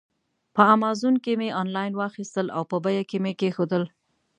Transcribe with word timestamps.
په 0.55 0.61
امازان 0.75 1.15
کې 1.23 1.33
مې 1.39 1.49
آنلاین 1.61 1.91
واخیستل 1.95 2.47
او 2.55 2.63
په 2.71 2.77
بیک 2.83 3.05
کې 3.09 3.17
مې 3.23 3.33
کېښودل. 3.39 3.83